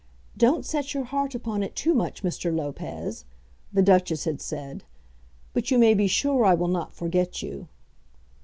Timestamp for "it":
1.61-1.75